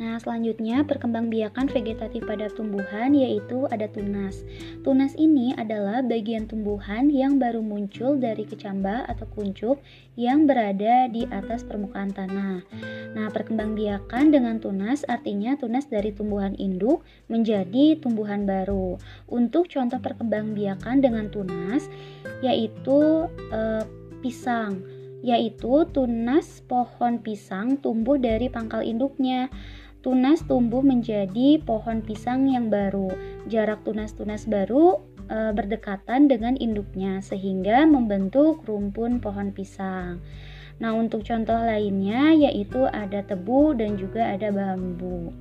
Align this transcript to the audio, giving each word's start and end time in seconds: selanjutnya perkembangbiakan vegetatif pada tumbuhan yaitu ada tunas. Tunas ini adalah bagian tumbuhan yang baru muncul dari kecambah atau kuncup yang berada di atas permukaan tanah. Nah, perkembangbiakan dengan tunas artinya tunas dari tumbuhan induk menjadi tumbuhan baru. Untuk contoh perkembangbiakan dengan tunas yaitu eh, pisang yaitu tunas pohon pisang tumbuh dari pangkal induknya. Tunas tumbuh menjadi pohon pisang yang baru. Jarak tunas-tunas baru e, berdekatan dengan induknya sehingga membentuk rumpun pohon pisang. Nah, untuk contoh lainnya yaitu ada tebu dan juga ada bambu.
selanjutnya 0.00 0.80
perkembangbiakan 0.88 1.68
vegetatif 1.68 2.24
pada 2.24 2.48
tumbuhan 2.48 3.12
yaitu 3.12 3.68
ada 3.68 3.84
tunas. 3.84 4.48
Tunas 4.80 5.12
ini 5.20 5.52
adalah 5.52 6.00
bagian 6.00 6.48
tumbuhan 6.48 7.12
yang 7.12 7.36
baru 7.36 7.60
muncul 7.60 8.16
dari 8.16 8.48
kecambah 8.48 9.04
atau 9.12 9.28
kuncup 9.36 9.76
yang 10.16 10.48
berada 10.48 11.04
di 11.12 11.28
atas 11.28 11.68
permukaan 11.68 12.16
tanah. 12.16 12.64
Nah, 13.12 13.28
perkembangbiakan 13.28 14.32
dengan 14.32 14.56
tunas 14.56 15.04
artinya 15.04 15.60
tunas 15.60 15.84
dari 15.84 16.16
tumbuhan 16.16 16.56
induk 16.56 17.04
menjadi 17.28 18.00
tumbuhan 18.00 18.48
baru. 18.48 18.96
Untuk 19.28 19.68
contoh 19.68 20.00
perkembangbiakan 20.00 21.04
dengan 21.04 21.28
tunas 21.28 21.92
yaitu 22.40 23.28
eh, 23.52 23.84
pisang 24.24 24.80
yaitu 25.20 25.84
tunas 25.92 26.64
pohon 26.64 27.20
pisang 27.20 27.76
tumbuh 27.76 28.16
dari 28.16 28.48
pangkal 28.48 28.80
induknya. 28.80 29.52
Tunas 30.00 30.40
tumbuh 30.48 30.80
menjadi 30.80 31.60
pohon 31.60 32.00
pisang 32.00 32.48
yang 32.48 32.72
baru. 32.72 33.12
Jarak 33.52 33.84
tunas-tunas 33.84 34.48
baru 34.48 34.96
e, 35.28 35.52
berdekatan 35.52 36.24
dengan 36.24 36.56
induknya 36.56 37.20
sehingga 37.20 37.84
membentuk 37.84 38.64
rumpun 38.64 39.20
pohon 39.20 39.52
pisang. 39.52 40.24
Nah, 40.80 40.96
untuk 40.96 41.28
contoh 41.28 41.60
lainnya 41.60 42.32
yaitu 42.32 42.88
ada 42.88 43.20
tebu 43.20 43.76
dan 43.76 44.00
juga 44.00 44.32
ada 44.32 44.48
bambu. 44.48 45.36